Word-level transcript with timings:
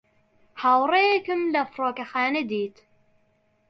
هاوڕێیەکم 0.61 1.41
لە 1.53 1.61
فڕۆکەخانە 1.71 2.41
دیت. 2.51 2.75